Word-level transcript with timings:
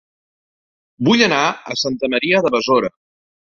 Vull 1.09 1.21
anar 1.27 1.43
a 1.45 1.77
Santa 1.85 2.11
Maria 2.17 2.43
de 2.49 2.55
Besora 2.59 2.93